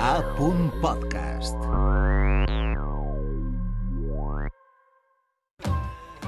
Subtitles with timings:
[0.00, 0.22] A.
[0.80, 1.56] Podcast.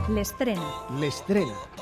[0.08, 0.62] L'estrena.
[0.98, 1.77] L'estrena.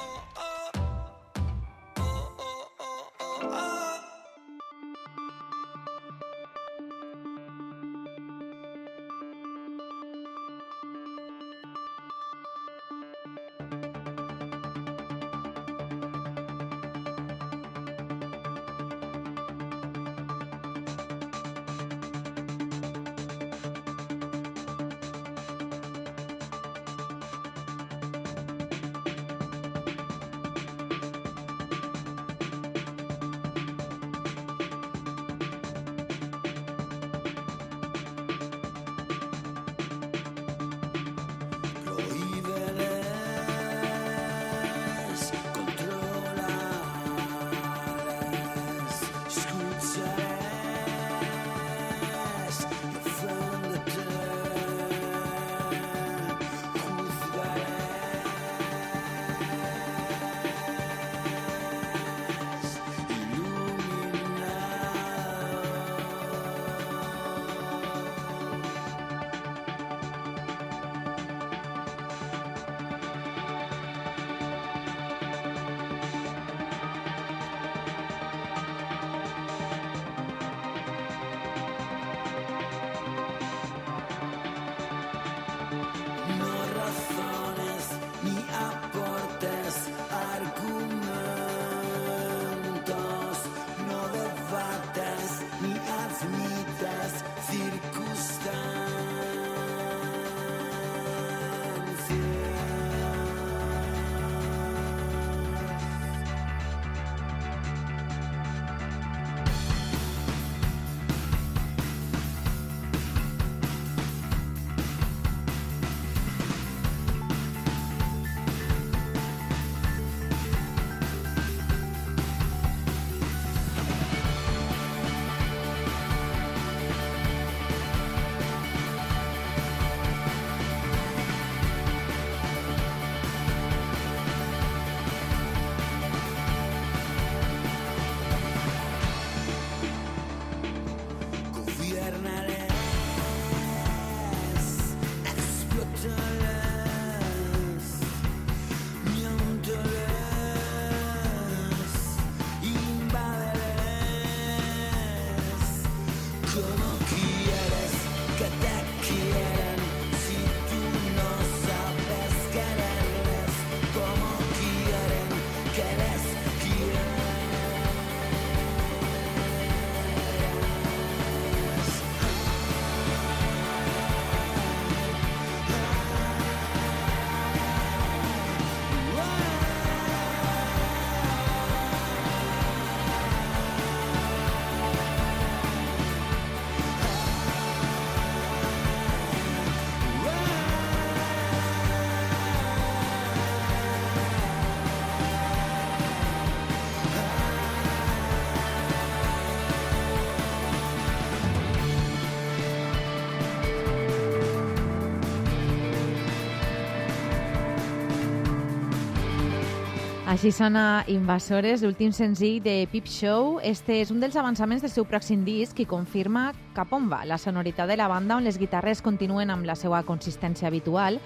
[210.26, 213.60] Així sona Invasores, l'últim senzill de Pip Show.
[213.62, 217.38] Este és un dels avançaments del seu pròxim disc i confirma cap on va la
[217.38, 221.20] sonoritat de la banda on les guitarres continuen amb la seva consistència habitual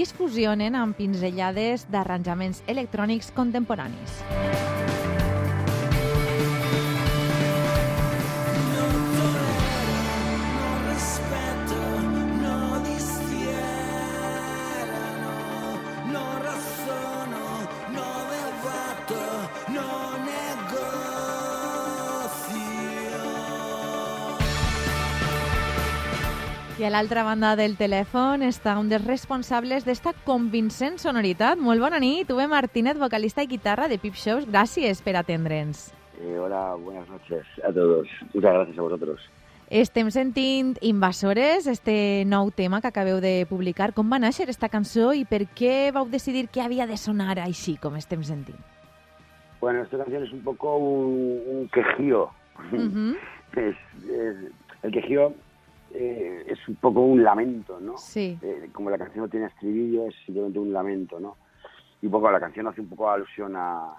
[0.00, 4.22] i es fusionen amb pinzellades d'arranjaments electrònics contemporanis.
[4.24, 5.05] No
[26.86, 31.58] I a l'altra banda del telèfon està un dels responsables d'esta convincent sonoritat.
[31.58, 34.44] Molt bona nit, Uwe Martínez, vocalista i guitarra de Pip Shows.
[34.46, 35.88] Gràcies per atendre'ns.
[36.20, 38.06] Eh, hola, buenas noches a todos.
[38.32, 39.20] Muchas gracias a vosotros.
[39.68, 43.90] Estem sentint Invasores, este nou tema que acabeu de publicar.
[43.92, 47.74] Com va néixer esta cançó i per què vau decidir que havia de sonar així,
[47.82, 48.62] com estem sentint?
[49.60, 52.28] Bueno, esta canción es un poco un, un quejío.
[52.70, 53.16] Mhm.
[53.56, 53.74] es,
[54.06, 54.52] es-
[54.84, 55.32] el quejío
[55.92, 57.96] eh, es un poco un lamento, ¿no?
[57.98, 58.38] Sí.
[58.42, 61.36] Eh, como la canción no tiene estribillo, es simplemente un lamento, ¿no?
[62.02, 63.94] Y un poco la canción hace un poco alusión a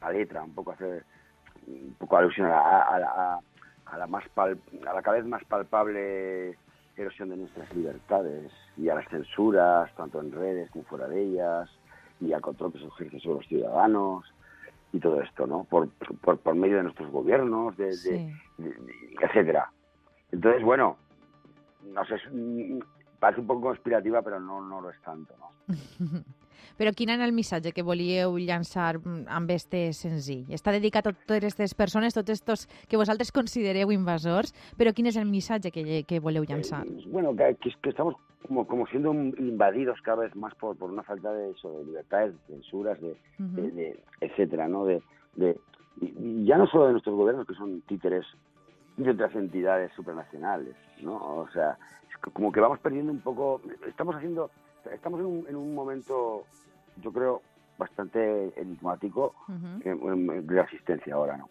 [0.00, 1.02] la letra, un poco hace
[1.66, 2.96] un poco alusión a, a-
[3.34, 3.40] a-
[3.86, 6.56] a la, más pal- a la cada vez más palpable
[6.96, 11.70] erosión de nuestras libertades y a las censuras, tanto en redes como fuera de ellas,
[12.20, 14.24] y al control que se ejerce sobre los ciudadanos
[14.92, 15.64] y todo esto, ¿no?
[15.64, 15.88] Por,
[16.22, 18.32] por, por medio de nuestros gobiernos, de, de- Sí.
[18.58, 19.70] de- de- etcétera.
[20.32, 20.96] Entonces, bueno,
[21.84, 22.84] no sé, un-
[23.18, 25.50] parece un poco conspirativa, pero no, no lo es tanto, ¿no?
[26.78, 30.44] Però quin era el missatge que volíeu llançar mm, amb este senzill?
[30.54, 35.16] Està dedicat a totes aquestes persones, tots estos que vosaltres considereu invasors, però quin és
[35.18, 36.84] el missatge que, que voleu llançar?
[36.86, 38.14] Eh, bueno, que, que, estamos
[38.46, 42.34] como, como siendo invadidos cada vez más por, por una falta de, eso, de libertades,
[42.46, 43.60] de censuras, de, Ujú.
[43.62, 44.84] de- de- etcétera, ¿no?
[44.84, 45.02] De,
[45.34, 45.58] de,
[46.44, 48.24] ya no solo de nuestros gobiernos, que son títeres
[48.98, 51.14] de otras entidades supranacionales, ¿no?
[51.16, 51.78] O sea,
[52.34, 54.50] como que vamos perdiendo un poco, estamos haciendo,
[54.92, 56.44] estamos en un, en un momento,
[57.00, 57.40] yo creo,
[57.78, 61.48] bastante enigmático en- en- de la asistencia ahora, ¿no?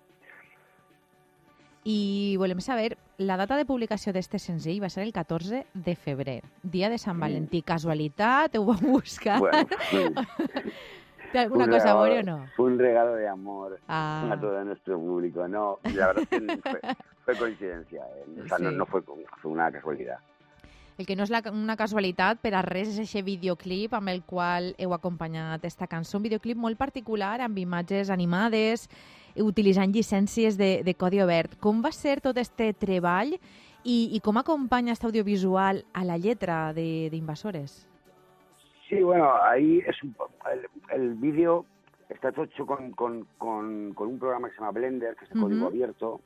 [1.89, 6.43] I volem saber, la data de publicació d'este senzill va ser el 14 de febrer,
[6.61, 7.21] dia de Sant Mm.
[7.21, 7.61] Valentí.
[7.61, 8.57] Casualitat?
[8.57, 9.39] Ho vau buscar?
[9.39, 9.67] Bueno,
[11.31, 12.47] Té alguna un cosa regalo- o no?
[12.57, 15.47] Fue un regalo de amor Ah, a todo nuestro público.
[15.47, 16.81] No, la verdad es que fue,
[17.27, 18.01] fue coincidencia.
[18.15, 18.41] eh.
[18.43, 18.75] O sea, no, Sí.
[18.77, 20.19] no fue, fue una casualidad.
[20.97, 24.23] el que no és la, una casualitat per a res és aquest videoclip amb el
[24.25, 28.87] qual heu acompanyat esta cançó, un videoclip molt particular amb imatges animades,
[29.37, 31.53] utilitzant llicències de, de codi obert.
[31.61, 33.35] Com va ser tot este treball
[33.83, 37.87] i, i com acompanya este audiovisual a la lletra de- d'Invasores?
[38.89, 40.15] Sí, bueno, ahí es un,
[40.51, 40.65] el,
[40.99, 41.65] el vídeo
[42.09, 45.39] está hecho con, con, con, con un programa que se llama Blender, que es de
[45.39, 45.75] código Ujú.
[45.75, 46.21] abierto,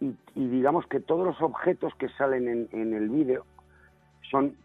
[0.00, 3.44] y, y digamos que todos los objetos que salen en, en el vídeo
[4.30, 4.56] son,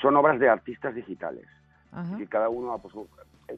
[0.00, 1.46] son obras de artistas digitales.
[1.92, 2.16] Ajá.
[2.16, 3.06] que cada uno ha puesto...
[3.48, 3.56] eh,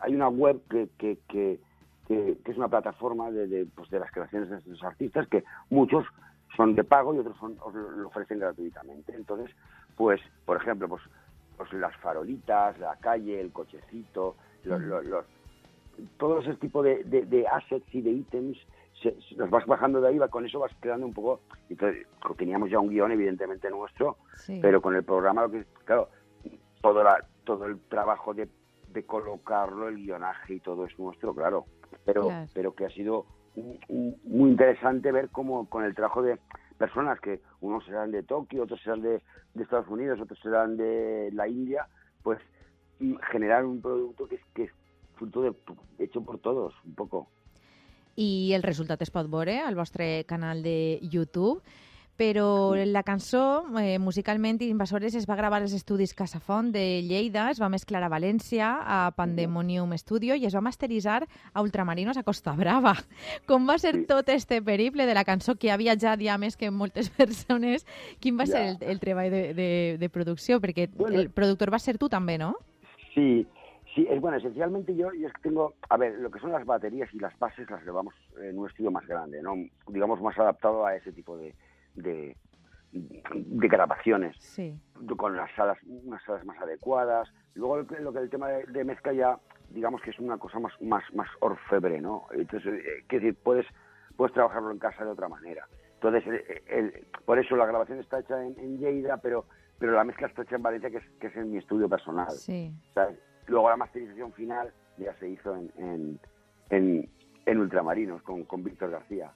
[0.00, 1.60] Hay una web que, que, que,
[2.08, 5.44] que- que es una plataforma de, de, pues de las creaciones de estos artistas que
[5.68, 6.06] muchos
[6.56, 7.56] son de pago y otros son,
[7.98, 9.14] lo ofrecen gratuitamente.
[9.14, 9.54] Entonces,
[9.94, 11.02] pues, por ejemplo, pues,
[11.58, 15.26] pues las farolitas, la calle, el cochecito, los, los- los-
[16.16, 18.58] todo ese tipo de, de, de assets y de ítems
[19.02, 21.40] se, se- los vas bajando de ahí, va- con eso vas creando un poco...
[21.68, 22.06] Entonces,
[22.38, 24.58] teníamos ya un guion, evidentemente, nuestro, Sí.
[24.62, 26.08] pero con el programa lo que claro
[26.82, 28.48] todo la, todo el trabajo de,
[28.92, 31.64] de colocarlo el guionaje y todo es nuestro claro
[32.04, 32.46] pero Claro.
[32.54, 33.26] pero que ha sido
[33.56, 36.38] un- un- muy interesante ver cómo con el trabajo de
[36.78, 39.20] personas que unos serán de Tokio otros serán de,
[39.54, 41.88] de Estados Unidos otros serán de la India
[42.22, 42.38] pues
[43.00, 44.70] y generar un producto que es que es
[45.16, 45.54] fruto de
[46.04, 47.28] hecho por todos un poco
[48.16, 51.60] I el resultat es pot veure al vostre canal de YouTube.
[52.16, 57.60] Però la cançó, eh, musicalment, Invasores, es va gravar als estudis Casafont de Lleida, es
[57.60, 62.54] va mesclar a València, a Pandemonium Studio, i es va masteritzar a Ultramarinos a Costa
[62.56, 62.94] Brava.
[63.44, 66.70] Com va ser tot este periple de la cançó, que ha viatjat ja més que
[66.70, 67.84] moltes persones?
[68.18, 68.52] Quin va Ja.
[68.54, 69.70] ser el, el treball de, de,
[70.00, 70.58] de producció?
[70.58, 71.20] Perquè Bueno.
[71.20, 72.54] el productor va ser tu també, no?
[73.12, 73.44] Sí,
[73.96, 76.64] sí, es bueno, esencialmente yo, yo es que tengo, a ver, lo que son las
[76.64, 79.54] baterías y las bases las grabamos en un estudio más grande, ¿no?
[79.88, 81.54] Digamos más adaptado a ese tipo de,
[81.94, 82.36] de,
[82.92, 84.78] de grabaciones, Sí.
[85.16, 87.28] con las salas, unas salas más adecuadas.
[87.54, 89.38] Luego lo que, lo que el tema de, de mezcla ya,
[89.70, 92.26] digamos que es una cosa más, más, más orfebre, ¿no?
[92.32, 93.66] Entonces, eh, decir, puedes,
[94.16, 95.66] puedes trabajarlo en casa de otra manera.
[95.94, 96.62] Entonces, el-
[96.94, 99.46] el- por eso la grabación está hecha en, en Lleida, pero,
[99.78, 102.30] pero la mezcla está hecha en Valencia, que es, que es en mi estudio personal.
[102.32, 102.70] Sí.
[103.46, 106.20] Luego la masterización final ya se hizo en, en,
[106.70, 107.08] en,
[107.46, 109.30] en Ultramarinos con, con Víctor García.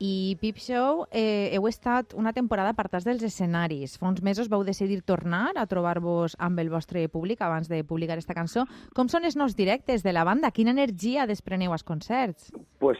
[0.00, 3.94] I Pip Show, eh, heu estat una temporada apartats dels escenaris.
[4.00, 8.18] Fa uns mesos vau decidir tornar a trobar-vos amb el vostre públic abans de publicar
[8.18, 8.66] esta cançó.
[8.92, 10.50] Com són els nous directes de la banda?
[10.50, 12.50] Quina energia despreneu als concerts?
[12.82, 12.98] Pues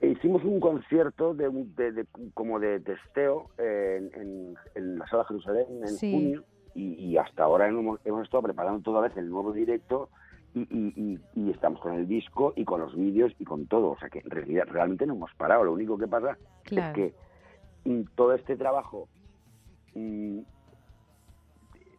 [0.00, 5.66] hicimos un concierto de, de- de- como de testeo en, en- en la sala Jerusalén
[5.82, 6.12] en Sí.
[6.12, 6.44] junio
[6.76, 10.10] y, y hasta ahora hemos, hemos estado preparando toda vez el nuevo directo
[10.54, 10.60] y,
[11.34, 13.90] y- estamos con el disco y con los vídeos y con todo.
[13.90, 15.64] O sea que en realidad realmente no hemos parado.
[15.64, 16.88] Lo único que pasa Claro.
[16.88, 16.94] es
[17.84, 19.08] que mm, todo este trabajo,
[19.94, 20.38] mm,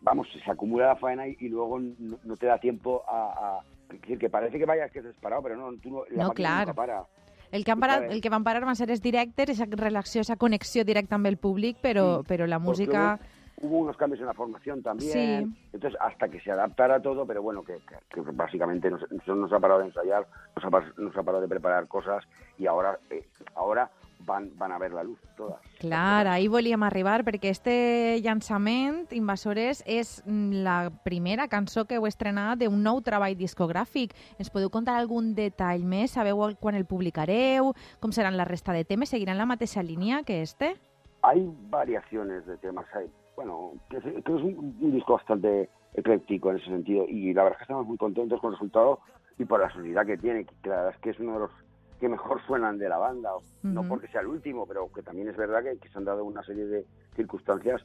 [0.01, 4.01] vamos, se acumula la faena y, luego no, no te da tiempo a, a- es
[4.01, 6.49] decir, que parece que vayas que has parado, pero no, tú no, la No, máquina
[6.49, 6.67] clar.
[6.67, 7.05] nunca para.
[7.49, 10.35] El que, han parat, el que van parar van ser els directes, aquesta relació, aquesta
[10.35, 13.19] connexió directa amb el públic, però, Sí, però la música...
[13.61, 15.69] hubo unos cambios en la formación también, Sí.
[15.73, 19.59] entonces hasta que se adaptara todo, pero bueno, que, que- que básicamente nos, nos ha
[19.59, 22.23] parado de ensayar, nos ha, nos ha parado de preparar cosas
[22.57, 25.59] y ahora, eh, ahora van, van a ver la luz todas.
[25.79, 32.07] Clar, ahir volíem arribar perquè este llançament, Invasores, és mm, la primera cançó que heu
[32.09, 34.13] estrenat d'un nou treball discogràfic.
[34.39, 36.11] Ens podeu contar algun detall més?
[36.17, 37.73] Sabeu quan el publicareu?
[38.01, 39.09] Com seran la resta de temes?
[39.09, 40.75] Seguiran la mateixa línia que este?
[41.21, 43.05] Hay variaciones de temas, hay,
[43.37, 47.43] bueno, que es, que es un, un disco bastante ecléctico en ese sentido y la
[47.43, 48.99] verdad es que estamos muy contentos con el resultado
[49.37, 51.51] y por la sonoridad que tiene, que la verdad es que es uno de los
[51.99, 53.29] que mejor suenan de la banda,
[53.63, 56.25] no porque sea el último, pero que también es verdad que, que se han dado
[56.25, 57.81] una serie de circunstancias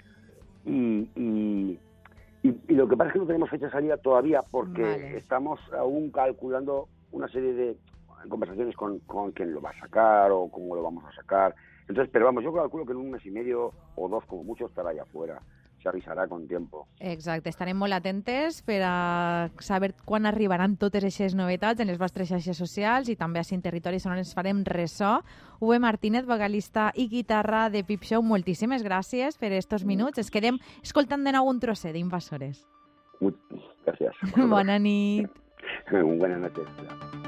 [0.64, 1.78] y, y,
[2.42, 5.16] y- y lo que pasa es que no tenemos fecha de salida todavía porque Vale.
[5.18, 7.76] estamos aún calculando una serie de
[8.28, 11.54] conversaciones con, con quién lo va a sacar o cómo lo vamos a sacar.
[11.88, 14.66] Entonces, pero vamos, yo calculo que en un mes y medio o dos como mucho
[14.66, 15.40] estará allá afuera.
[15.82, 16.86] Se avisarà con tiempo.
[17.00, 22.30] Exacte, estarem molt atentes per a saber quan arribaran totes aquestes novetats en les vostres
[22.30, 25.24] xarxes socials i també a Cint Territoris on ens farem ressò.
[25.58, 30.22] Uwe Martínez, vocalista i guitarra de Pip Show, moltíssimes gràcies per estos minuts.
[30.22, 32.62] Es quedem escoltant de nou un trosset d'Invasores.
[33.18, 34.14] Muchas gracias.
[34.54, 35.30] Bona nit.
[35.90, 37.21] Buenas noches.